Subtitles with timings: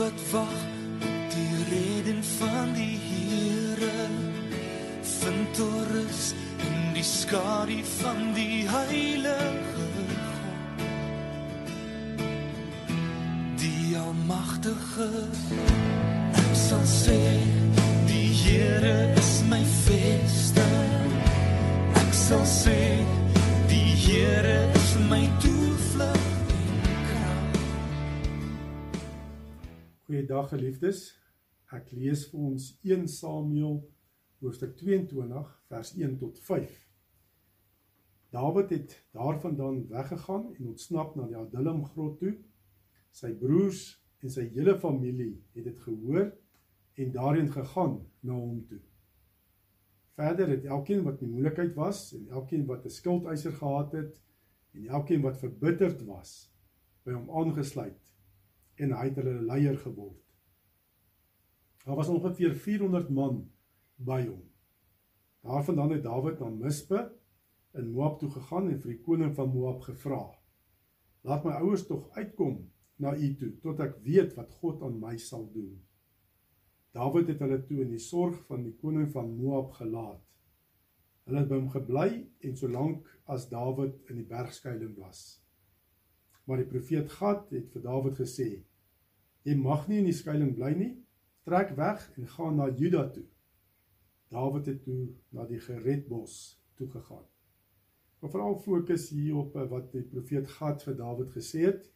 [0.00, 0.56] wat wag
[1.02, 4.06] op die reden van die Here
[5.02, 5.58] vind
[5.92, 10.80] rus in die skadu van die heilige God.
[13.60, 15.10] Die almagtige
[16.46, 17.20] ek sal sê
[18.08, 21.14] die Here is my vesting
[22.06, 22.80] ek sal sê
[23.68, 25.49] die Here is my toevlug
[30.10, 31.00] Goeiedag geliefdes.
[31.70, 33.76] Ek lees vir ons 1 Samuel
[34.42, 36.72] hoofstuk 22 vers 1 tot 5.
[38.34, 42.32] Dawid het daarvandaan weggegaan en ontsnap na die Adullam grot toe.
[43.14, 43.84] Sy broers
[44.18, 46.26] en sy hele familie het dit gehoor
[46.98, 48.82] en daarheen gegaan na hom toe.
[50.18, 54.18] Verder het elkeen wat in moeilikheid was en elkeen wat 'n skuldeiser gehad het
[54.74, 56.50] en elkeen wat verbitterd was
[57.06, 58.09] by hom aangesluit
[58.80, 60.20] en hy het hulle leier geword.
[61.84, 63.44] Daar was ongeveer 400 man
[63.96, 64.42] by hom.
[65.40, 67.00] Daarvandaan het Dawid na Mispe
[67.72, 70.24] in Moab toe gegaan en vir die koning van Moab gevra:
[71.24, 75.16] "Laat my ouers tog uitkom na u toe tot ek weet wat God aan my
[75.16, 75.80] sal doen."
[76.92, 80.24] Dawid het hulle toe in die sorg van die koning van Moab gelaat.
[81.24, 85.40] Hulle het by hom gebly en solank as Dawid in die bergskuiling was.
[86.44, 88.64] Maar die profeet Gad het vir Dawid gesê:
[89.48, 90.92] Jy mag nie in die skuilings bly nie.
[91.48, 93.24] Trek weg en gaan na Juda toe.
[94.30, 96.34] Dawid het toe na die Geredbos
[96.78, 97.24] toe gegaan.
[98.20, 101.88] Maar veral fokus hier op eh, wat die profeet Gad vir Dawid gesê het.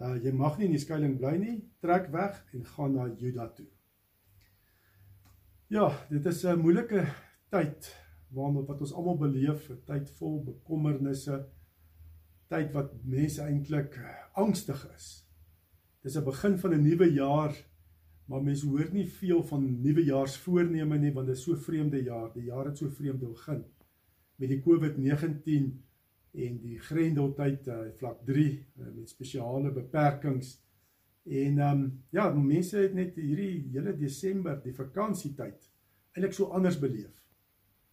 [0.00, 1.56] Uh jy mag nie in die skuilings bly nie.
[1.80, 3.66] Trek weg en gaan na Juda toe.
[5.70, 7.06] Ja, dit is 'n moeilike
[7.48, 7.94] tyd
[8.34, 11.46] waarna wat ons almal beleef, 'n tyd vol bekommernisse,
[12.48, 13.98] tyd wat mense eintlik
[14.34, 15.29] angstig is.
[16.00, 17.54] Dis 'n begin van 'n nuwe jaar,
[18.24, 22.32] maar mense hoor nie veel van nuwejaarsvoorneme nie want dit is so vreemde jaar.
[22.32, 23.64] Die jaar het so vreemd begin
[24.36, 25.66] met die COVID-19
[26.32, 28.44] en die grendeltyd uh, vlak 3
[28.78, 30.60] uh, met spesiale beperkings.
[31.24, 35.70] En ehm um, ja, mense het net hierdie hele Desember, die vakansietyd,
[36.12, 37.12] eintlik so anders beleef.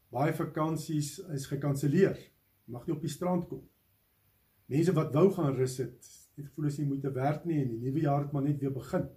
[0.09, 2.17] Baie vakansies is gekanselleer.
[2.65, 3.67] Mag nie op die strand kom.
[4.65, 7.79] Mense wat wou gaan rus het, het gevoel as jy moet werk nie en die
[7.81, 9.07] nuwe jaar het maar net weer begin.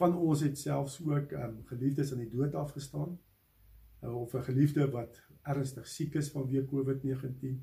[0.00, 3.14] Van ons het selfs ook um, geliefdes aan die dood afgestaan
[4.02, 7.60] uh, of 'n geliefde wat ernstig siek is vanweë COVID-19.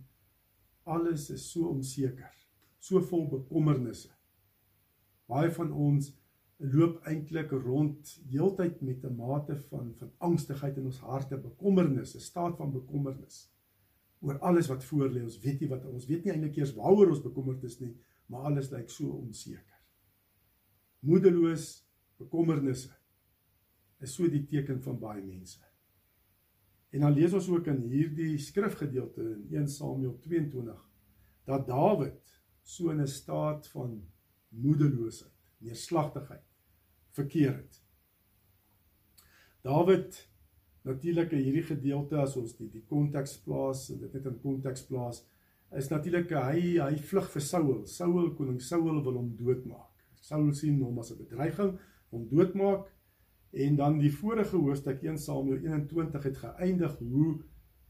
[0.84, 2.32] Alles is so onseker,
[2.80, 4.10] so vol bekommernisse.
[5.28, 6.14] Baie van ons
[6.58, 12.20] loop eintlik rond heeltyd met 'n mate van van angstigheid in ons harte, bekommernis, 'n
[12.20, 13.52] staat van bekommernis
[14.20, 15.24] oor alles wat voor lê.
[15.24, 17.96] Ons weet nie wat ons weet nie eintlik eers waaroor ons bekommerd is nie,
[18.32, 19.80] maar alles lyk so onseker.
[21.04, 21.82] Moedeloos,
[22.22, 22.94] bekommernisse
[24.02, 25.60] is so die teken van baie mense.
[26.92, 30.80] En dan lees ons ook in hierdie skrifgedeelte in 1 Samuel 22
[31.50, 34.02] dat Dawid so in 'n staat van
[34.50, 36.48] moedeloosheid, neerslagtigheid
[37.12, 37.82] verkeer het.
[39.62, 40.30] Dawid
[40.82, 45.26] natuurlik hierdie gedeelte as ons die die konteks plaas en dit net in konteks plaas
[45.78, 47.86] is natuurlik hy hy vlug vir Saul.
[47.88, 49.92] Saul koning Saul wil hom doodmaak.
[50.22, 51.78] Saul sien hom as 'n bedreiging
[52.12, 52.90] om doodmaak
[53.52, 57.40] en dan die vorige hoofstuk 1 Samuel 21 het geëindig hoe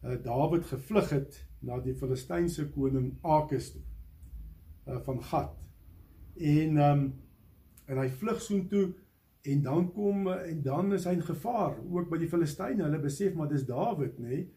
[0.03, 3.81] uh, Dawid gevlug het na die Filistynse koning Akis toe
[4.87, 5.57] uh, van Gat.
[6.37, 7.03] En um,
[7.87, 8.93] en hy vlug soontoe
[9.41, 12.83] en dan kom en dan is hy in gevaar ook by die Filistyne.
[12.83, 14.27] Hulle besef maar dis Dawid, nê?
[14.27, 14.49] Nee?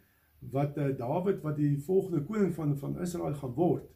[0.51, 3.91] Wat uh, Dawid wat die volgende koning van van Israel gaan word.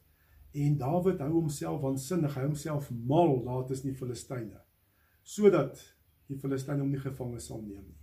[0.52, 4.62] En Dawid hou homself waansinnig, hy homself mal daar tussen die Filistyne.
[5.22, 5.80] Sodat
[6.28, 7.98] die Filistyne hom nie gevange sal neem nie.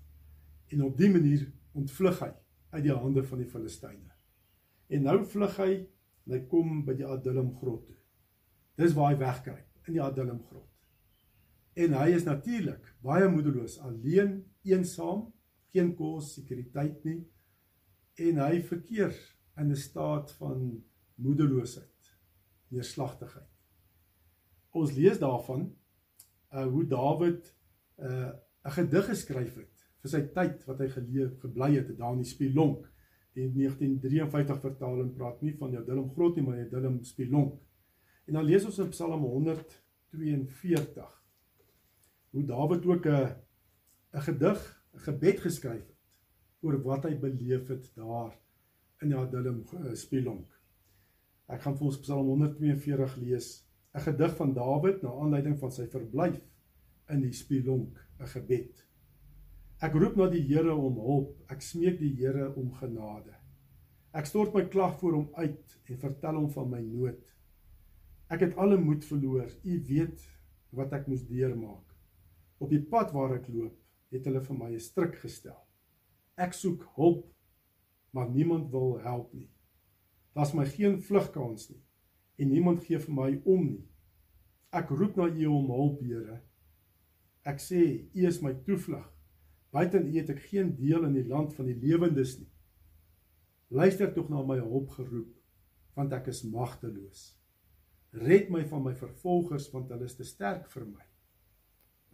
[0.74, 1.46] En op dië manier
[1.76, 2.32] ontvlug hy
[2.76, 4.14] uit die hande van die Filistyne.
[4.90, 5.72] En nou vlug hy
[6.26, 7.98] en hy kom by die Adullam grot toe.
[8.78, 10.68] Dis waar hy wegkruip, in die Adullam grot.
[11.76, 15.28] En hy is natuurlik baie moedeloos, alleen, eensaam,
[15.76, 17.20] geen kos, sekuriteit nie
[18.16, 19.12] en hy verkeer
[19.60, 20.84] in 'n staat van
[21.16, 22.16] moedeloosheid,
[22.68, 23.52] neerslagtigheid.
[24.72, 25.76] Ons lees daarvan
[26.52, 27.56] uh hoe Dawid
[28.00, 28.32] uh
[28.66, 32.92] 'n gedig geskryf het vir sy tyd wat hy geleef gebly het in die Spilonk.
[33.34, 37.60] Die 1953 vertaling praat nie van Jadilum grot nie, maar Jadilum Spilonk.
[38.28, 41.24] En dan lees ons in Psalm 142
[42.32, 43.36] hoe Dawid ook 'n
[44.14, 45.95] 'n gedig, 'n gebed geskryf het
[46.66, 48.34] oor wat hy beleef het daar
[49.06, 50.50] in Adullam uh, Spelonk.
[51.52, 53.50] Ek gaan vir ons Psalm 142 lees,
[53.94, 56.42] 'n gedig van Dawid na aanleiding van sy verblyf
[57.14, 58.82] in die spilonk 'n gebed.
[59.84, 61.36] Ek roep na die Here om hulp.
[61.52, 63.36] Ek smeek die Here om genade.
[64.14, 67.22] Ek stort my klag voor hom uit en vertel hom van my nood.
[68.32, 69.52] Ek het alle moed verloor.
[69.64, 70.24] U weet
[70.72, 71.94] wat ek moes deurmaak.
[72.60, 73.76] Op die pad waar ek loop,
[74.12, 75.65] het hulle vir my 'n stryk gestel.
[76.36, 77.26] Ek soek hulp,
[78.12, 79.50] maar niemand wil help nie.
[80.36, 81.82] Daar's my geen vlugkans nie
[82.36, 83.84] en niemand gee vir my om nie.
[84.76, 86.42] Ek roep na U om hulp, Here.
[87.48, 89.06] Ek sê, U is my toevlug.
[89.76, 92.52] Buite U het ek geen deel in die land van die lewendes nie.
[93.76, 95.32] Luister tog na my hulp geroep,
[95.96, 97.32] want ek is magteloos.
[98.16, 101.08] Red my van my vervolgers, want hulle is te sterk vir my.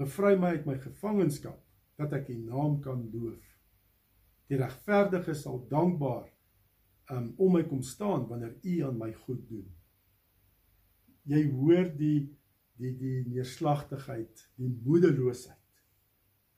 [0.01, 1.59] Bevry my uit my gevangenskap,
[1.99, 3.50] dat ek U naam kan loof.
[4.51, 6.27] Die regverdige sal dankbaar
[7.11, 9.67] um, om my kom staan wanneer U aan my goed doen.
[11.31, 12.29] Jy hoor die
[12.81, 15.57] die die neerslagtigheid, die moedeloosheid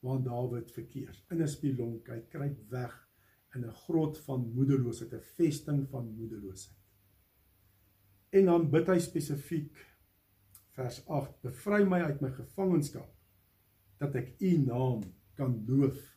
[0.04, 1.12] waarin Dawid verkeer.
[1.30, 2.94] In 'n spilonk, hy kruip weg
[3.54, 6.80] in 'n grot van moedeloosheid, 'n vesting van moedeloosheid.
[8.30, 9.76] En dan bid hy spesifiek
[10.74, 13.14] vers 8: Bevry my uit my gevangenskap
[13.98, 15.02] dat ek U naam
[15.34, 16.13] kan loof.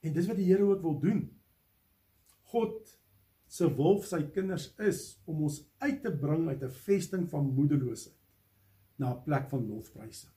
[0.00, 1.22] En dis wat die Here ook wil doen.
[2.52, 2.98] God
[3.50, 7.54] se wil vir sy kinders is om ons uit te bring uit 'n vesting van
[7.54, 8.16] moedeloosheid
[8.96, 10.32] na 'n plek van lofprysing.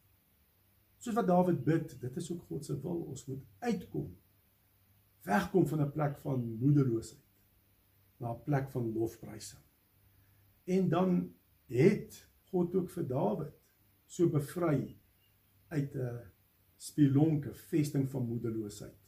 [0.97, 4.17] Soos wat Dawid bid, dit is ook God se wil, ons moet uitkom.
[5.23, 7.23] Wegkom van 'n plek van moedeloosheid
[8.17, 9.61] na 'n plek van lofprysing.
[10.63, 11.33] En dan
[11.67, 13.61] het God ook vir Dawid
[14.05, 14.97] so bevry
[15.67, 16.19] uit 'n
[16.77, 19.02] spilonke vesting van moedeloosheid.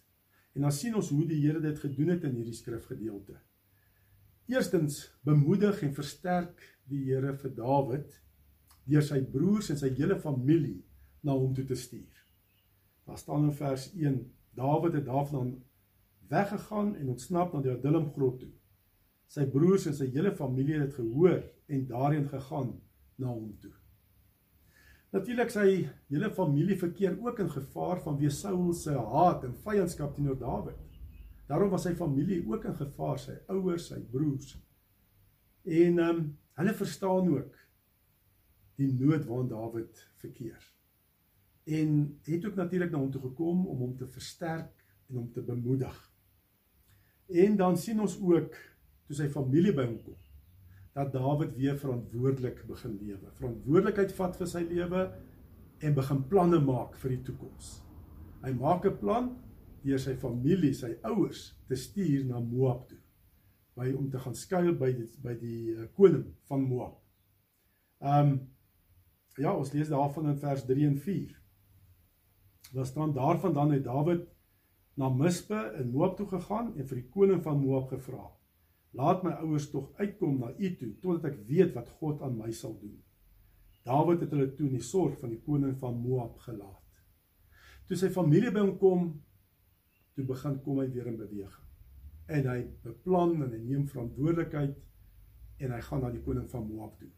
[0.56, 3.36] En dan sien ons hoe die Here dit gedoen het in hierdie skrifgedeelte.
[4.48, 8.20] Eerstens bemoedig en versterk die Here vir Dawid
[8.86, 10.80] deur sy broers en sy hele familie
[11.26, 12.22] na hom toe te stuur.
[13.06, 14.20] Daar staan in vers 1:
[14.56, 15.56] Dawid het daarvan
[16.30, 18.54] weggegaan en ontsnap na die Adullam grot toe.
[19.28, 22.76] Sy broers en sy hele familie het dit gehoor en daarheen gegaan
[23.18, 23.74] na hom toe.
[25.16, 25.68] Natuurlik sy
[26.12, 30.82] hele familie verkeer ook in gevaar vanweë Saul se haat en vyandskap teenoor Dawid.
[31.48, 34.58] Daarom was sy familie ook in gevaar, sy ouers, sy broers.
[35.64, 36.26] En ehm um,
[36.56, 37.58] hulle verstaan ook
[38.80, 40.72] die nood waarin Dawid verkeer
[41.66, 45.42] en het ook natuurlik na hom toe gekom om hom te versterk en hom te
[45.42, 45.96] bemoedig.
[47.28, 48.54] En dan sien ons ook
[49.06, 50.25] toe sy familie by hom kom
[50.96, 53.32] dat Dawid weer verantwoordelik begin lewe.
[53.36, 55.02] Verantwoordelikheid vat vir sy lewe
[55.84, 57.72] en begin planne maak vir die toekoms.
[58.46, 59.34] Hy maak 'n plan
[59.84, 63.02] deur sy familie, sy ouers te stuur na Moab toe
[63.76, 67.02] by om te gaan skuil by die, by die uh, koning van Moab.
[68.00, 68.38] Um
[69.36, 71.36] ja, ons lees daarvan in vers 3 en 4.
[72.72, 74.24] Daar staan daarvandaan het Dawid
[74.96, 78.30] na Mispe in Moab toe gegaan en vir die koning van Moab gevra:
[78.96, 82.52] "Laat my ouers tog uitkom na u toe totdat ek weet wat God aan my
[82.52, 82.98] sal doen."
[83.86, 86.82] Dawid het hulle toe in die sorg van die koning van Moab gelaat.
[87.86, 89.04] Toe sy familie by hom kom,
[90.16, 91.68] toe begin kom hy weer in beweging.
[92.28, 94.80] En hy beplan en hy neem verantwoordelikheid
[95.62, 97.12] en hy gaan na die koning van Moab toe.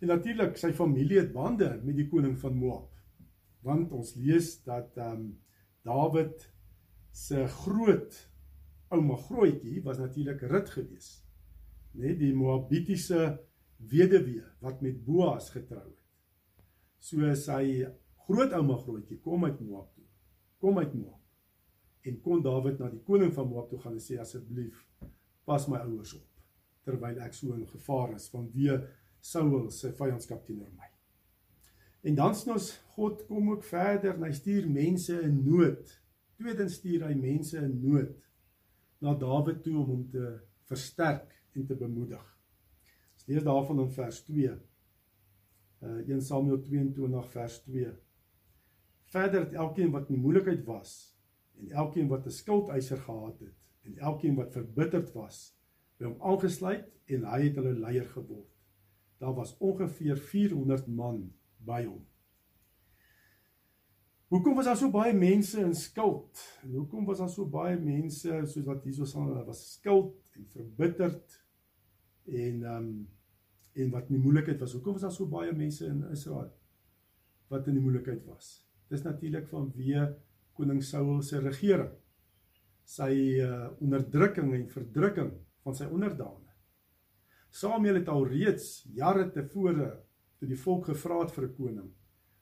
[0.00, 2.92] En natuurlik sy familie het bande met die koning van Moab
[3.66, 5.26] want ons lees dat ehm um,
[5.86, 6.42] Dawid
[7.14, 8.14] se groot
[8.94, 11.10] ouma grootjie was natuurlik Rut gewees.
[11.96, 13.38] Net die Moabitiese
[13.90, 16.02] weduwee wat met Boas getrou het.
[17.02, 17.86] So sy
[18.26, 20.06] grootouma grootjie kom uit Moab toe.
[20.62, 21.22] Kom uit Moab.
[22.06, 24.84] En kon Dawid na die koning van Moab toe gaan en sê asseblief
[25.46, 26.26] pas my ouers op
[26.86, 28.76] terwyl ek so in gevaar is vanweë
[29.26, 30.86] Saul se vyandskap teenoor my.
[32.06, 35.90] En dan sien ons God kom ook verder en hy stuur mense in nood.
[36.38, 38.12] Tweedens stuur hy mense in nood
[38.98, 40.38] na Dawid toe om hom te
[40.68, 42.24] versterk en te bemoedig.
[43.14, 44.56] Ons lees daarvan in vers 2.
[45.86, 47.92] Uh 1 Samuel 22 vers 2.
[49.12, 50.96] Verder het elkeen wat in moeilikheid was
[51.60, 53.54] en elkeen wat 'n skuldeiser gehad het
[53.86, 55.56] en elkeen wat verbitterd was,
[55.96, 58.50] by hom aangesluit en hy het hulle leier geword.
[59.18, 62.04] Daar was ongeveer 400 man by hom.
[64.28, 66.40] Hoekom was daar so baie mense in skuld?
[66.64, 70.48] En hoekom was daar so baie mense soos wat hierso staan, hulle was skuld en
[70.54, 71.36] verbitterd
[72.26, 72.96] en ehm um,
[73.76, 74.72] en wat in die moeilikheid was.
[74.72, 76.48] Hoekom was daar so baie mense in Israel
[77.52, 78.64] wat in die moeilikheid was?
[78.88, 80.06] Dis natuurlik vanweë
[80.56, 81.92] koning Saul se regering.
[82.88, 83.10] Sy
[83.44, 85.30] uh, onderdrukking en verdrukking
[85.66, 86.54] van sy onderdane.
[87.52, 89.90] Samuel het al reeds jare tevore
[90.40, 91.92] toe die volk gevra het vir 'n koning,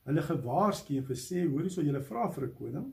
[0.04, 2.92] hulle gewaarsku en gesê hoor hierso julle vra vir 'n koning?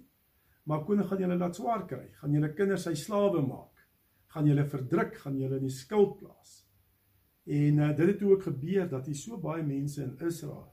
[0.65, 2.07] Maar koning gaan julle laat swaar kry?
[2.19, 3.87] Gaan julle kinders sy slawe maak?
[4.27, 5.15] Gaan julle verdruk?
[5.23, 6.67] Gaan julle in die skuld plaas?
[7.45, 10.69] En uh, dit het ook gebeur dat hier so baie mense in Israel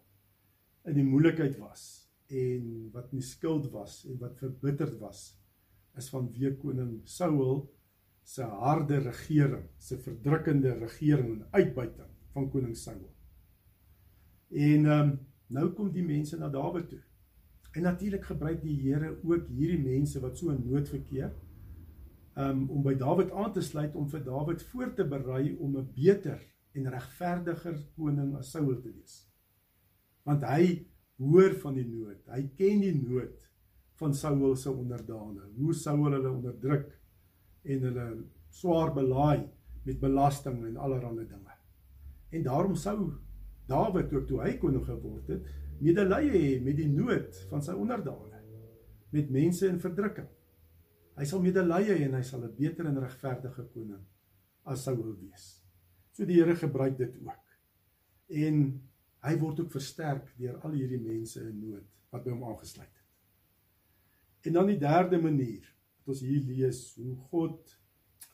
[0.84, 5.38] in die moeilikheid was en wat in skuld was en wat verbitterd was
[5.98, 7.66] is vanweë koning Saul
[8.28, 13.08] se harde regering, se verdrukkende regering en uitbuiting van koning Saul.
[14.52, 15.16] En ehm um,
[15.48, 17.02] nou kom die mense na Dawid toe.
[17.76, 21.32] En natuurlik gebruik die Here ook hierdie mense wat so in nood verkeer
[22.38, 25.90] um, om by Dawid aan te sluit om vir Dawid voor te berei om 'n
[25.94, 26.40] beter
[26.74, 29.26] en regverdiger koning as Saul te wees.
[30.24, 30.86] Want hy
[31.18, 32.20] hoor van die nood.
[32.30, 33.36] Hy ken die nood
[33.98, 35.48] van Saul se onderdane.
[35.56, 36.92] Hoe Saul hulle onderdruk
[37.64, 38.08] en hulle
[38.50, 39.48] swaar belaai
[39.84, 41.56] met belasting en allerlei dinge.
[42.30, 43.12] En daarom sou
[43.68, 45.48] Dawid ook toe hy koning geword het,
[45.84, 48.40] medelee hê met die nood van sy onderdane,
[49.14, 50.28] met mense in verdrukking.
[51.18, 54.04] Hy sal medelee hê en hy sal 'n beter en regverdige koning
[54.64, 55.62] as sou wil wees.
[56.12, 57.44] So die Here gebruik dit ook.
[58.28, 58.56] En
[59.22, 63.06] hy word ook versterk deur al hierdie mense in nood wat by hom aangesluit het.
[64.46, 65.64] En dan die derde manier
[65.98, 67.76] wat ons hier lees hoe God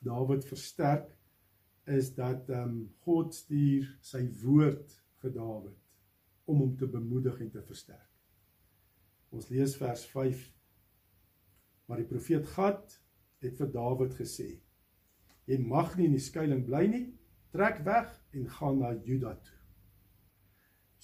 [0.04, 1.08] Dawid versterk
[1.86, 4.92] is dat ehm um, God stuur sy woord
[5.24, 5.80] vir Dawid
[6.44, 8.10] om hom te bemoedig en te versterk.
[9.34, 10.44] Ons lees vers 5
[11.86, 12.94] Maar die profeet Gad
[13.44, 14.48] het vir Dawid gesê:
[15.48, 17.04] Jy mag nie in die skuilings bly nie,
[17.52, 19.58] trek weg en gaan na Juda toe.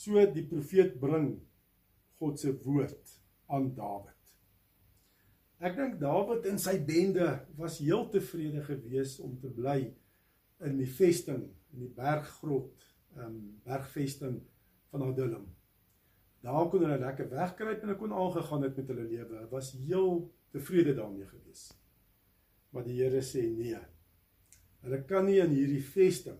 [0.00, 1.34] So die profeet bring
[2.20, 3.16] God se woord
[3.52, 4.16] aan Dawid.
[5.60, 9.82] Ek dink Dawid en sy bende was heel tevrede gewees om te bly
[10.64, 12.72] in die vesting in die berggrot,
[13.16, 14.40] ehm um, bergvesting
[14.90, 15.46] van Adullam.
[16.40, 19.34] Daar kon hulle lekker wegkruip en kon aangegaan het met hulle lewe.
[19.34, 21.66] Hulle was heel tevrede daarmee gewees.
[22.70, 23.80] Maar die Here sê nee.
[24.80, 26.38] Hulle kan nie in hierdie vesting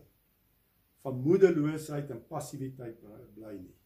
[1.05, 3.01] van moedeloosheid en passiwiteit
[3.35, 3.77] bly nie.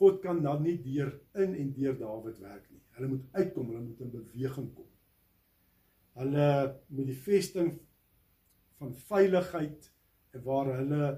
[0.00, 2.80] God kan dan nie deur in en deur Dawid werk nie.
[2.96, 4.88] Hulle moet uitkom, hulle moet in beweging kom.
[6.20, 6.48] Hulle
[6.88, 7.74] moet die vesting
[8.80, 9.90] van veiligheid
[10.44, 11.10] waar hulle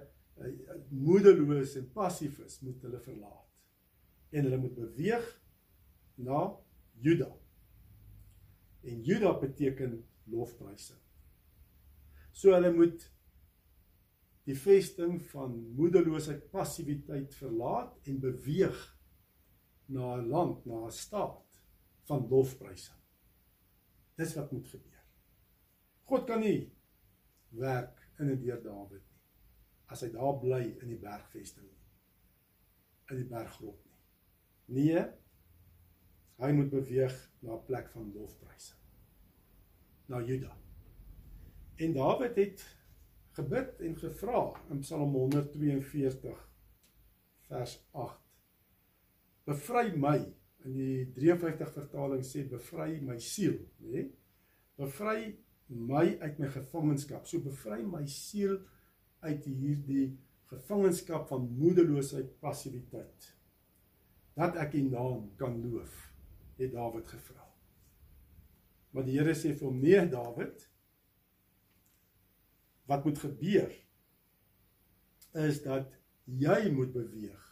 [0.88, 3.48] moedeloos en passief is, moet hulle verlaat.
[4.32, 5.28] En hulle moet beweeg
[6.14, 6.42] na
[7.02, 7.30] Juda.
[8.82, 11.00] En Juda beteken lofprysing.
[12.32, 13.04] So hulle moet
[14.48, 18.80] die vesting van moedeloosheid, passiwiteit verlaat en beweeg
[19.86, 21.62] na 'n land, na 'n staat
[22.08, 22.98] van lofprysing.
[24.16, 25.04] Dis wat moet gebeur.
[26.04, 26.72] God kan nie
[27.48, 29.11] werk in en deur Dawid.
[29.92, 31.80] As hy daar bly in die bergvesting nie.
[33.12, 33.98] In die berggrot nie.
[34.78, 35.02] Nee.
[36.42, 38.78] Hy moet beweeg na 'n plek van lofprysing.
[40.08, 40.56] Na Juda.
[41.76, 42.64] En Dawid het
[43.36, 46.48] gebid en gevra in Psalm 142
[47.48, 48.18] vers 8.
[49.44, 50.18] Bevry my
[50.64, 54.06] in die 53 vertaling sê bevry my siel, nê?
[54.78, 55.32] Bevry
[55.66, 57.26] my uit my gevangenskap.
[57.26, 58.60] So bevry my siel
[59.22, 60.08] uit hierdie
[60.52, 63.30] gevangenskap van moedeloosheid, passiwiteit.
[64.36, 65.94] Dat ek U naam kan loof,
[66.58, 67.46] het Dawid gevra.
[68.92, 70.68] Maar die Here sê vir hom: "Nee, Dawid,
[72.90, 73.72] wat moet gebeur
[75.32, 75.92] is dat
[76.24, 77.44] jy moet beweeg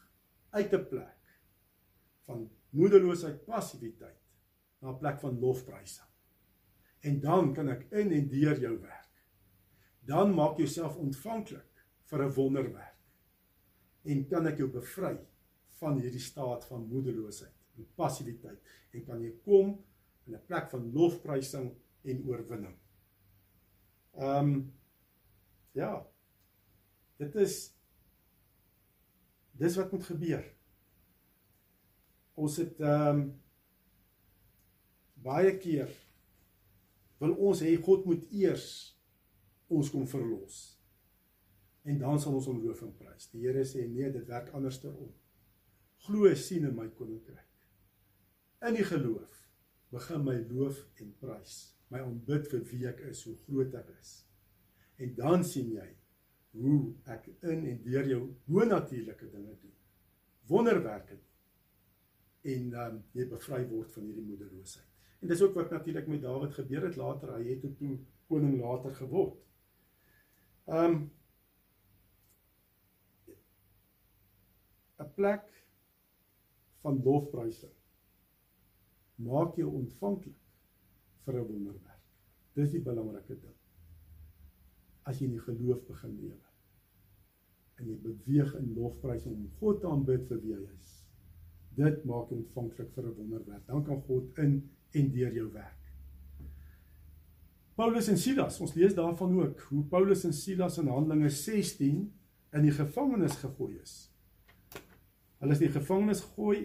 [0.50, 1.38] uit 'n plek
[2.26, 4.20] van moedeloosheid, passiwiteit
[4.80, 6.08] na 'n plek van lofprysing.
[7.00, 8.99] En dan kan ek in en deur jou werk.
[10.10, 12.98] Dan maak jouself ontvanklik vir 'n wonderwerk.
[14.04, 15.18] En kan ek jou bevry
[15.80, 18.60] van hierdie staat van moedeloosheid en passiwiteit
[18.92, 19.78] en kan jy kom
[20.26, 22.76] in 'n plek van lofprysing en oorwinning.
[24.14, 24.80] Ehm um,
[25.72, 26.06] Ja.
[27.16, 27.74] Dit is
[29.60, 30.44] dis wat moet gebeur.
[32.34, 33.26] Ons het ehm um,
[35.20, 35.90] baie keer
[37.20, 38.96] wil ons hê God moet eers
[39.70, 40.60] ons kom verlos.
[41.88, 43.30] En dan sal ons hom loof en prys.
[43.32, 45.12] Die Here sê nee, dit werk andersom.
[46.06, 47.46] Glo sien in my koninkryk.
[48.66, 49.38] In die geloof
[49.94, 51.60] begin my loof en prys.
[51.90, 54.12] My aanbid vir wie ek is, hoe groot ek is.
[55.00, 55.88] En dan sien jy
[56.60, 56.78] hoe
[57.14, 59.74] ek in en deur jou bo-natuurlike dinge doen.
[60.50, 61.18] Wonderwerke.
[62.50, 64.86] En dan um, jy bevry word van hierdie moederloosheid.
[65.20, 67.34] En dis ook wat natuurlik met Dawid gebeur het later.
[67.36, 67.98] Hy het toe
[68.30, 69.36] koning later geword.
[70.70, 71.10] Um
[75.00, 75.46] 'n plek
[76.84, 77.72] van lofprysing
[79.16, 80.36] maak jou ontvanklik
[81.24, 82.04] vir 'n wonderwerk.
[82.54, 83.58] Dis die belangrike ding.
[85.02, 86.46] As jy in die geloof begin lewe
[87.80, 90.94] en jy beweeg in lofprysing om God te aanbid vir wie hy is.
[91.74, 93.66] Dit maak jou ontvanklik vir 'n wonderwerk.
[93.66, 95.79] Dan kan God in en deur jou werk.
[97.80, 102.00] Paulus en Silas, ons lees daarvan ook hoe Paulus en Silas in Handelinge 16
[102.52, 103.94] in die gevangenis gegooi is.
[105.40, 106.58] Hulle is in die gevangenis gegooi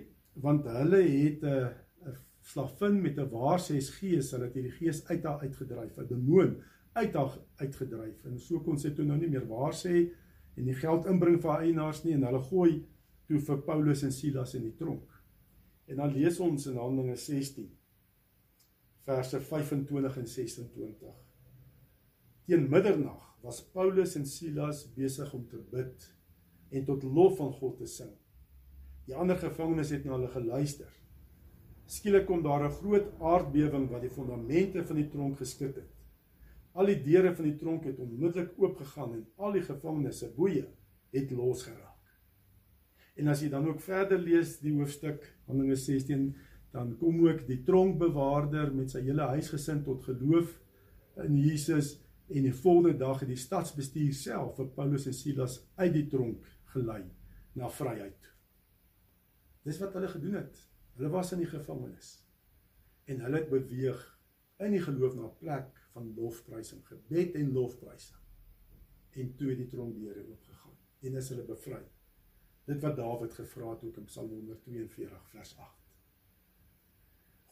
[0.43, 5.23] want hulle het 'n uh, slavin met 'n waarses gees, hulle het hierdie gees uit
[5.23, 6.57] haar uitgedryf, 'n demoon
[6.93, 8.25] uit haar uitgedryf.
[8.25, 10.11] En so kon sy toe nou nie meer waar sê
[10.57, 12.83] en die geld inbring vir haar eienaars nie en hulle gooi
[13.27, 15.23] toe vir Paulus en Silas in die tronk.
[15.87, 17.71] En dan lees ons in Handelinge 16
[19.05, 21.15] verse 25 en 26.
[22.45, 26.05] Teen middernag was Paulus en Silas besig om te bid
[26.73, 28.11] en tot lof van God te sing.
[29.05, 30.89] Die ander gevangenes het na hulle geluister.
[31.85, 35.91] Skielik kom daar 'n groot aardbewing wat die fondamente van die tronk geskud het.
[36.73, 40.67] Al die deure van die tronk het onmiddellik oopgegaan en al die gevangenes se boeye
[41.11, 42.01] het losgeraak.
[43.15, 46.35] En as jy dan ook verder lees die hoofstuk Handelinge 16,
[46.75, 50.57] dan kom ook die tronkbewaarder met sy hele huisgesin tot geloof
[51.23, 51.93] in Jesus
[52.27, 56.49] en die volgende dag het die stadsbestuur self vir Paulus en Silas uit die tronk
[56.73, 57.03] gelei
[57.55, 58.27] na vryheid.
[59.63, 60.59] Dis wat hulle gedoen het.
[60.97, 62.09] Hulle was in die gevangenis.
[63.07, 64.03] En hulle het beweeg
[64.65, 68.19] in die geloof na 'n plek van lofprysing, gebed en lofprysing.
[69.11, 71.83] En toe het die tronkdeure oopgegaan en is hulle bevry.
[72.65, 75.84] Dit wat Dawid gevra het ook in Psalm 142 vers 8.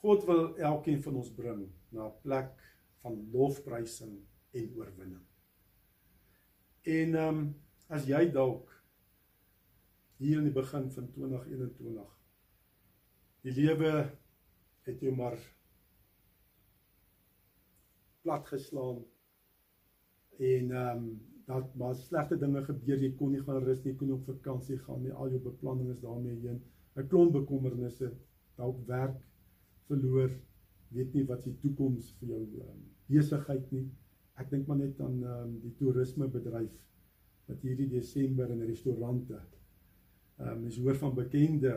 [0.04, 1.62] God wil elkeen van ons bring
[1.96, 2.58] na 'n plek
[3.02, 4.18] van lofprysing
[4.52, 5.26] en oorwinning.
[6.84, 7.56] En ehm um,
[7.88, 8.68] as jy dalk
[10.18, 12.12] hier in die begin van 2021
[13.44, 13.92] Die lewe
[14.88, 15.40] het jou maar
[18.22, 19.04] plat geslaan.
[20.40, 24.08] En ehm um, dat maar slegte dinge gebeur, jy kon nie gaan rus nie, kon
[24.08, 26.62] nie op vakansie gaan nie, al jou beplanning is daarmee heen.
[26.96, 28.14] 'n Klomp bekommernisse,
[28.56, 29.20] dalk werk
[29.94, 30.34] verloor,
[30.94, 33.88] weet nie wat die toekoms vir jou um, besigheid nie.
[34.42, 36.74] Ek dink maar net aan um, die toerismebedryf
[37.50, 39.40] wat hierdie Desember in restaurante
[40.38, 41.74] ehm um, is hoor van bekende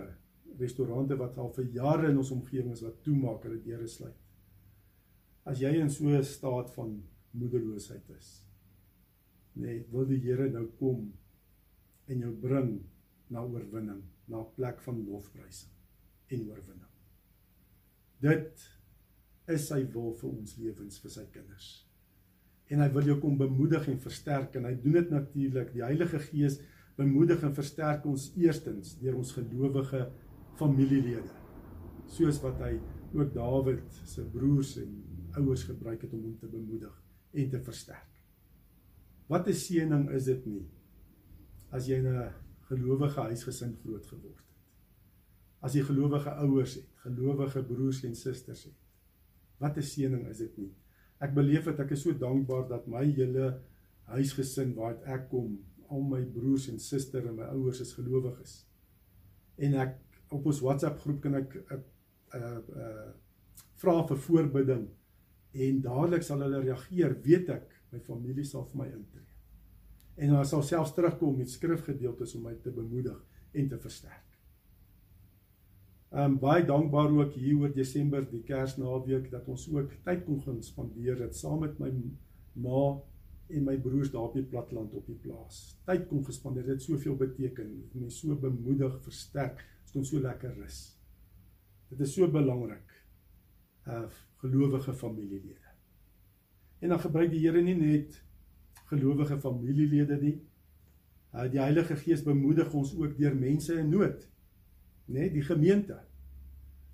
[0.59, 4.17] restaurante wat al vir jare in ons omgewing is wat toemaak, hulle deure sluit.
[5.45, 6.97] As jy in so 'n staat van
[7.31, 8.31] moedeloosheid is,
[9.53, 11.13] nee, wil die Here nou kom
[12.07, 12.81] en jou bring
[13.29, 15.73] na oorwinning, na 'n plek van lofprysing
[16.29, 16.96] en oorwinning.
[18.23, 18.65] Dit
[19.53, 21.69] is sy wil vir ons lewens vir sy kinders.
[22.73, 25.73] En hy wil jou kom bemoedig en versterk en hy doen dit natuurlik.
[25.75, 26.59] Die Heilige Gees
[26.97, 30.07] bemoedig en versterk ons eerstens deur ons gelowige
[30.59, 31.35] familielede.
[32.11, 32.77] Soos wat hy
[33.15, 34.97] ook Dawid se broers en
[35.37, 36.95] ouers gebruik het om hom te bemoedig
[37.37, 38.13] en te versterk.
[39.29, 40.67] Wat 'n seëning is dit nie
[41.71, 42.33] as jy in 'n
[42.69, 44.55] gelowige huisgesin groot geword het.
[45.61, 48.77] As jy gelowige ouers het, gelowige broers en susters het.
[49.63, 50.73] Wat 'n seëning is dit nie.
[51.21, 53.61] Ek beleef dit ek is so dankbaar dat my hele
[54.05, 58.67] huisgesin waar ek kom, al my broers en susters en my ouers is gelowiges.
[59.57, 59.97] En ek
[60.35, 61.83] op ons WhatsApp groep kan ek 'n
[62.35, 63.13] uh, uh,
[63.81, 64.89] vra vir voorbidding
[65.53, 69.27] en dadelik sal hulle reageer, weet ek my familie sal vir my intree.
[70.17, 73.19] En hulle sal selfs terugkom met skrifgedeeltes om my te bemoedig
[73.53, 74.36] en te versterk.
[76.17, 80.63] Um baie dankbaar ook hier oor Desember die Kersnaweek dat ons ook tyd kon gaan
[80.65, 81.91] spandeer dit saam met my
[82.65, 82.85] ma
[83.53, 85.77] en my broers daar op die platland op die plaas.
[85.85, 87.69] Tyd kon gespandeer dit soveel beteken.
[87.93, 89.61] Mense so bemoedig, versterk
[89.93, 90.79] kon so lekker rus.
[91.91, 92.97] Dit is so belangrik.
[93.85, 94.07] Uh
[94.41, 95.69] gelowige familielede.
[96.81, 98.17] En dan gebruik die Here nie net
[98.89, 100.35] gelowige familielede nie.
[101.35, 104.25] Uh die Heilige Gees bemoedig ons ook deur mense in nood.
[105.07, 106.06] Né, nee, die gemeente.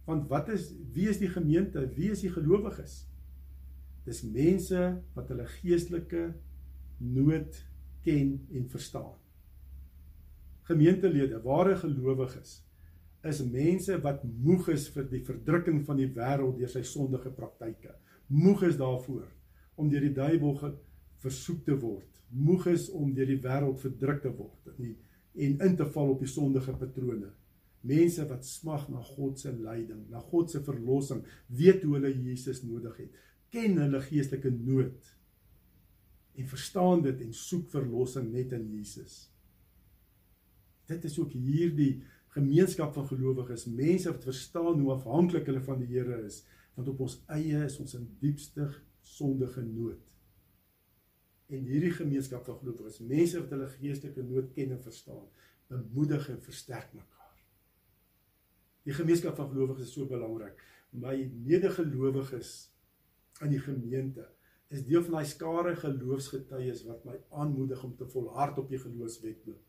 [0.04, 1.84] Want wat is wie is die gemeente?
[1.94, 3.02] Wie is die gelowiges?
[4.06, 4.80] Dis mense
[5.14, 6.32] wat hulle geestelike
[6.98, 7.58] nood
[8.02, 9.14] ken en verstaan.
[10.66, 12.60] Gemeentelede, ware gelowiges
[13.22, 17.94] is mense wat moeg is vir die verdrukking van die wêreld deur sy sondige praktyke.
[18.34, 19.28] Moeg is daarvoor
[19.78, 20.56] om deur die duiwel
[21.22, 22.08] versoek te word.
[22.34, 24.72] Moeg is om deur die wêreld verdruk te word
[25.32, 27.30] en in te val op die sondige patrone.
[27.82, 32.62] Mense wat smag na God se leiding, na God se verlossing, weet hoe hulle Jesus
[32.62, 33.18] nodig het,
[33.52, 35.10] ken hulle geestelike nood
[36.32, 39.26] en verstaan dit en soek verlossing net in Jesus.
[40.88, 45.90] Dit is ook hierdie gemeenskap van gelowiges, mense wat verstaan hoe afhanklik hulle van die
[45.92, 46.40] Here is,
[46.76, 48.70] want op ons eie is ons in diepste
[49.04, 50.00] sondige nood.
[51.52, 55.26] En hierdie gemeenskap van gelowiges, mense wat hulle geestelike nood ken en verstaan,
[55.68, 57.21] bemoedig en versterk mekaar.
[58.86, 60.58] Die gemeenskap van gelowiges is so belangrik.
[60.90, 61.14] My
[61.46, 62.52] medegelowiges
[63.44, 64.26] in die gemeente
[64.72, 69.60] is deel van daai skare geloofsgetuies wat my aanmoedig om te volhard op die geloofswetloop.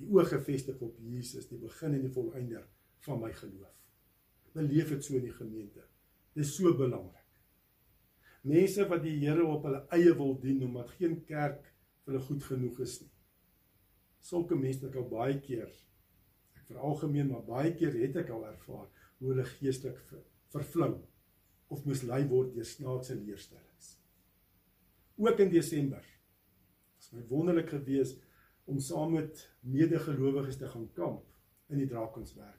[0.00, 2.64] Die oë gefestig op Jesus, die begin en die volëinder
[3.04, 3.74] van my geloof.
[4.56, 5.84] Beleef dit so in die gemeente.
[6.34, 7.26] Dit is so belangrik.
[8.48, 11.60] Mense wat die Here op hulle eie wil dien omdat geen kerk
[12.04, 13.12] vir hulle goed genoeg is nie.
[14.24, 15.68] Sulke mense al baie keer
[16.70, 18.86] veralgemeen maar baie keer het ek al ervaar
[19.18, 20.00] hoe hulle geestelik
[20.54, 20.94] vervlou
[21.70, 23.96] of mislei word deur snaakse leerstellings.
[25.20, 26.06] Ook in Desember
[26.96, 28.22] was my wonderlik geweest
[28.70, 31.26] om saam met medegelowiges te gaan kamp
[31.70, 32.56] in die Drakensberge.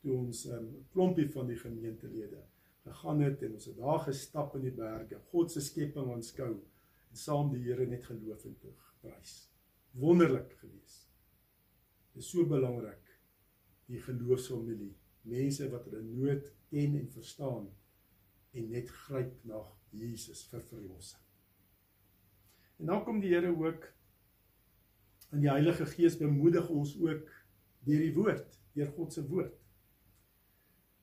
[0.00, 2.42] Toe ons 'n um, klompie van die gemeentelede
[2.86, 6.52] gegaan het en ons het daar gestap in die berge, God se skepping aanskou
[7.10, 9.50] en saam die Here net geloof en toe prys.
[9.92, 11.09] Wonderlik geweest.
[12.12, 13.06] Dit is so belangrik
[13.90, 14.94] die geloofsfamilie,
[15.26, 17.66] mense wat hulle nood ken en verstaan
[18.54, 19.62] en net gryp na
[19.94, 21.22] Jesus vir verlossing.
[22.80, 23.86] En dan kom die Here ook
[25.34, 27.26] in die Heilige Gees bemoedig ons ook
[27.86, 29.56] deur die woord, deur God se woord.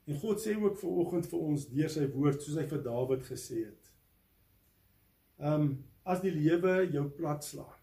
[0.07, 3.27] En God sê ook ver oggend vir ons deur sy woord soos hy vir Dawid
[3.27, 3.91] gesê het.
[5.37, 5.71] Um
[6.07, 7.76] as die lewe jou plat slaan.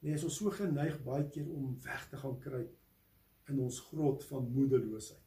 [0.00, 4.24] Nee, is ons so geneig baie keer om weg te gaan kruip in ons grot
[4.30, 5.26] van moedeloosheid,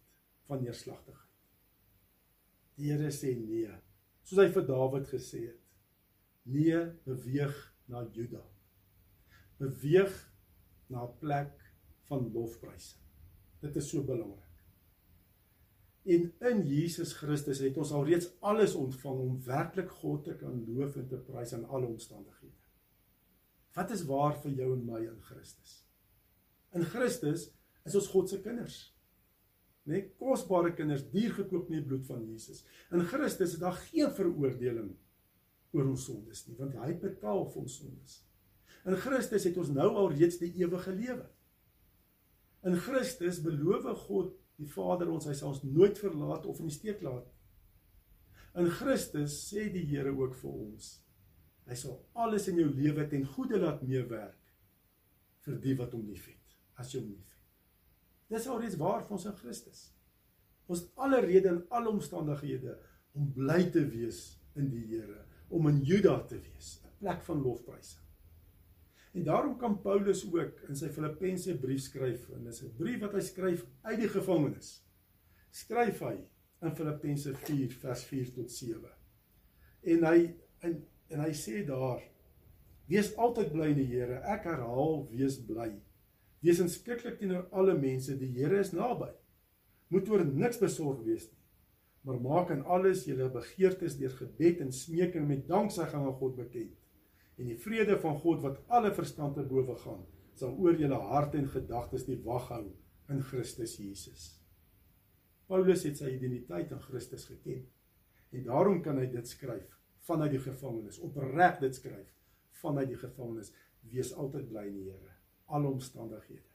[0.49, 1.29] van neerslagtigheid.
[2.79, 3.69] Die Here sê nee,
[4.25, 5.59] soos hy vir Dawid gesê het.
[6.49, 7.59] Nee, beweeg
[7.91, 8.41] na Juda.
[9.62, 10.15] Beweeg
[10.89, 11.53] na 'n plek
[12.09, 13.01] van lofprysing.
[13.62, 14.49] Dit is so belangrik.
[16.03, 20.95] En in Jesus Christus het ons alreeds alles ontvang om werklik God te kan loof
[20.95, 22.62] en te prys in alle omstandighede.
[23.73, 25.79] Wat is waar vir jou en my in Christus?
[26.73, 27.49] In Christus
[27.83, 28.93] is ons God se kinders
[29.83, 32.62] nê nee, kosbare kinders duur gekoop met die bloed van Jesus.
[32.95, 34.93] In Christus is daar geen veroordeling
[35.73, 38.21] oor ons sondes nie, want hy betaal vir ons sondes.
[38.88, 41.27] In Christus het ons nou al reeds die ewige lewe.
[42.63, 44.31] In Christus beloof God
[44.62, 47.27] die Vader ons hy sal ons nooit verlaat of in die steek laat.
[48.55, 50.93] In Christus sê die Here ook vir ons
[51.67, 54.39] hy sal alles in jou lewe ten goeie laat meewerk
[55.45, 57.34] vir die wat hom liefhet, as jy hom liefhet.
[58.32, 59.84] Dis alreeds waar vir ons in Christus.
[60.71, 62.78] Ons alle rede in alle omstandighede
[63.13, 67.41] om bly te wees in die Here, om in Juda te wees, 'n plek van
[67.41, 68.04] lofprysing.
[69.13, 73.13] En daarom kan Paulus ook in sy Filippense brief skryf en dis 'n brief wat
[73.13, 74.86] hy skryf uit die gevangenis.
[75.52, 76.15] Skryf hy
[76.62, 78.89] in Filippense 4 vers 4 tot 7.
[79.82, 82.02] En hy en, en hy sê daar:
[82.89, 84.19] Wees altyd bly in die Here.
[84.30, 85.69] Ek herhaal, wees bly.
[86.43, 89.10] Wees inskikkelik teenoor alle mense, die Here is naby.
[89.93, 91.39] Moet oor niks besorg wees nie,
[92.04, 96.73] maar maak in alles julle begeertes deur gebed en smeking met danksegging aan God bekend.
[97.39, 100.04] En die vrede van God wat alle verstand te bowe gaan,
[100.38, 102.65] sal oor julle harte en gedagtes die wag hou
[103.13, 104.34] in Christus Jesus.
[105.47, 107.63] Paulus het sy identiteit in Christus geken.
[108.34, 112.12] En daarom kan hy dit skryf vanuit die gevangenis, opreg dit skryf
[112.63, 113.52] vanuit die gevangenis,
[113.92, 115.13] wees altyd bly in die Here
[115.54, 116.50] alle omstandighede.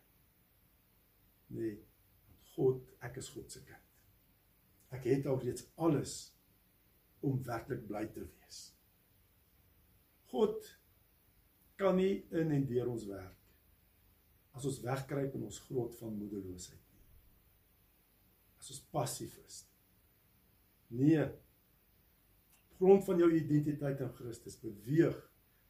[1.54, 1.76] Nee,
[2.54, 3.84] God, ek is God se kind.
[4.96, 6.14] Ek het alreeds alles
[7.24, 8.60] om werklik bly te wees.
[10.32, 10.66] God
[11.78, 13.34] kan nie in en deur ons werk
[14.58, 17.04] as ons wegkruip in ons grot van moedeloosheid nie.
[18.58, 19.60] As ons passief is.
[20.90, 21.28] Nee.
[22.78, 25.18] Grond van jou identiteit in Christus beweeg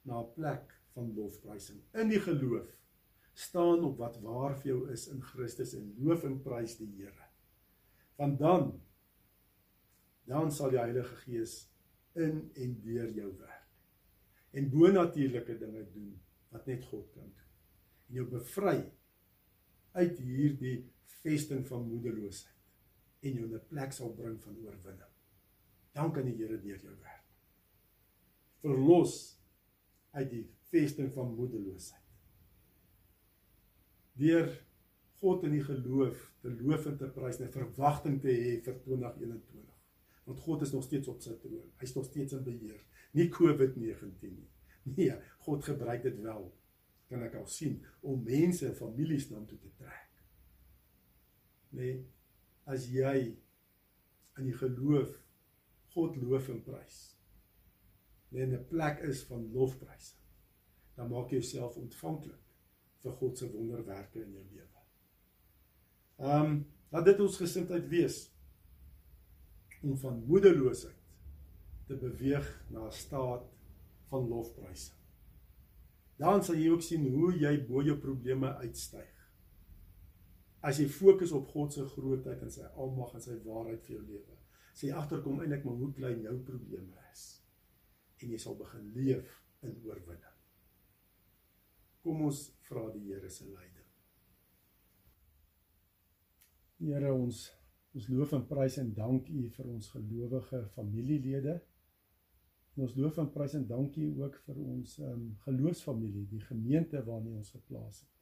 [0.05, 2.69] na 'n plek van lofprysing in die geloof
[3.33, 7.29] staan op wat waar vir jou is in Christus en loof en prys die Here.
[8.17, 8.81] Want dan
[10.29, 11.71] dan sal die Heilige Gees
[12.13, 13.69] in en deur jou werk.
[14.53, 16.11] En bonatuurlike dinge doen
[16.53, 17.53] wat net God kan doen.
[18.09, 18.79] En jou bevry
[19.93, 20.79] uit hierdie
[21.23, 25.15] vesting van moedeloosheid en jou 'n plek sal bring van oorwinning.
[25.99, 27.25] Dan kan die Here deur jou werk.
[28.63, 29.15] Verlos
[30.15, 32.09] uit die vesting van moedeloosheid
[34.19, 34.51] deur
[35.19, 38.77] God in die geloof te loof en te prys en 'n verwagting te hê vir
[38.83, 39.75] 2021.
[40.25, 41.73] Want God is nog steeds op sy troon.
[41.79, 42.81] Hy's nog steeds in beheer.
[43.13, 44.51] Nie COVID-19 nie.
[44.83, 46.53] Nee, God gebruik dit wel.
[47.09, 50.05] Kan ek al sien om mense en families na toe te trek.
[51.71, 52.07] nee,
[52.65, 53.37] as jy
[54.39, 55.11] in die geloof
[55.95, 56.99] God loof en prys.
[58.31, 60.17] Nê, nee, 'n plek is van lofprys.
[60.97, 62.43] Dan maak jy jouself ontvanklik
[63.03, 64.83] vir God se wonderwerke in jou lewe.
[66.19, 68.33] Ehm, um, laat dit ons gesindheid wees
[69.83, 71.05] om van moedeloosheid
[71.87, 73.45] te beweeg na 'n staat
[74.09, 74.97] van lofprysing.
[76.17, 79.15] Dan sal jy ook sien hoe jy bo jou probleme uitstyg.
[80.61, 84.05] As jy fokus op God se grootheid en sy almag en sy waarheid vir jou
[84.07, 84.39] lewe,
[84.79, 87.23] sê jy agterkom eintlik maar hoe klein jou probleme is
[88.23, 89.33] en jy sal begin leef
[89.67, 90.37] in oorwinning.
[92.05, 93.87] Kom ons vra die Here se leiding.
[96.79, 97.49] Here ons
[97.99, 101.57] ons loof en prys en dank U vir ons gelowige familielede.
[102.77, 107.33] En ons loof en prys en dankie ook vir ons um, geloofsfamilie, die gemeente waarna
[107.41, 108.13] ons geplaas het.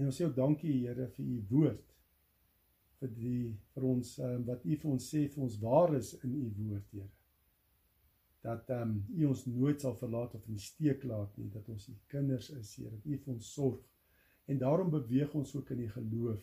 [0.00, 1.99] En ons sê ook dankie Here vir u woord.
[3.00, 6.34] Vir die vir ons um, wat u vir ons sê vir ons waar is in
[6.36, 7.08] u woord Here.
[8.44, 11.68] Dat ehm um, u ons nooit sal verlaat of in die steek laat nie, dat
[11.68, 13.80] ons u kinders is Here, dat u vir ons sorg.
[14.50, 16.40] En daarom beweeg ons ook in die geloof,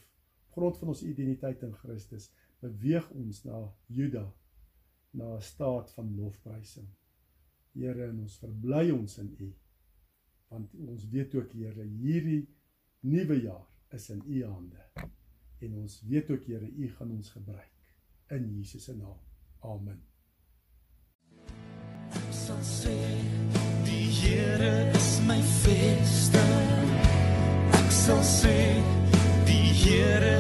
[0.55, 2.29] grond van ons identiteit in Christus,
[2.61, 4.25] beweeg ons na Juda
[5.13, 6.87] na 'n staat van lofprysing.
[7.73, 9.53] Here, ons verbly ons in U.
[10.49, 12.47] Want ons weet ook Here, hierdie
[12.99, 14.83] nuwe jaar is in U hande.
[15.59, 17.71] En ons weet ook Here, U gaan ons gebruik
[18.27, 19.17] in Jesus se naam.
[19.59, 20.01] Amen.
[22.31, 22.95] Sal sê
[23.83, 26.93] die Here is my vesting.
[27.79, 28.57] Ek sal sê
[29.49, 30.36] die Here